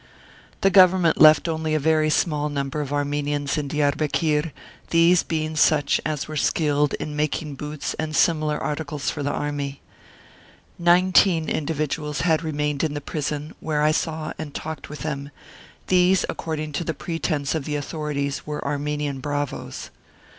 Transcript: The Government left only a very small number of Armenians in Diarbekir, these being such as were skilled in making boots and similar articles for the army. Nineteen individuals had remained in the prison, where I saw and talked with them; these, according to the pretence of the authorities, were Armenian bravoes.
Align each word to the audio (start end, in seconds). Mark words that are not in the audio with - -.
The 0.61 0.71
Government 0.71 1.21
left 1.21 1.47
only 1.47 1.75
a 1.75 1.79
very 1.79 2.09
small 2.09 2.49
number 2.49 2.81
of 2.81 2.91
Armenians 2.91 3.55
in 3.55 3.67
Diarbekir, 3.67 4.51
these 4.89 5.21
being 5.21 5.55
such 5.55 6.01
as 6.03 6.27
were 6.27 6.35
skilled 6.35 6.95
in 6.95 7.15
making 7.15 7.53
boots 7.53 7.93
and 7.99 8.15
similar 8.15 8.57
articles 8.57 9.11
for 9.11 9.21
the 9.21 9.29
army. 9.29 9.79
Nineteen 10.79 11.47
individuals 11.49 12.21
had 12.21 12.41
remained 12.41 12.83
in 12.83 12.95
the 12.95 12.99
prison, 12.99 13.53
where 13.59 13.83
I 13.83 13.91
saw 13.91 14.33
and 14.39 14.55
talked 14.55 14.89
with 14.89 15.01
them; 15.01 15.29
these, 15.85 16.25
according 16.27 16.71
to 16.71 16.83
the 16.83 16.95
pretence 16.95 17.53
of 17.53 17.65
the 17.65 17.75
authorities, 17.75 18.41
were 18.43 18.65
Armenian 18.65 19.19
bravoes. 19.21 19.91